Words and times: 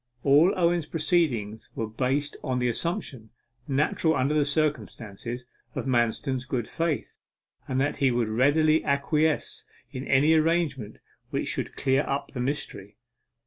All 0.23 0.51
Owen's 0.57 0.87
proceedings 0.87 1.69
were 1.75 1.85
based 1.85 2.35
on 2.43 2.57
the 2.57 2.67
assumption, 2.67 3.29
natural 3.67 4.15
under 4.15 4.33
the 4.33 4.45
circumstances, 4.45 5.45
of 5.75 5.85
Manston's 5.85 6.45
good 6.45 6.67
faith, 6.67 7.19
and 7.67 7.79
that 7.79 7.97
he 7.97 8.09
would 8.09 8.27
readily 8.27 8.83
acquiesce 8.83 9.63
in 9.91 10.07
any 10.07 10.33
arrangement 10.33 10.97
which 11.29 11.49
should 11.49 11.75
clear 11.75 12.01
up 12.07 12.31
the 12.31 12.41
mystery. 12.41 12.97